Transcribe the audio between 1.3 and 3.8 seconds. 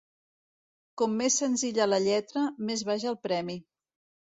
senzilla la lletra, més baix el premi.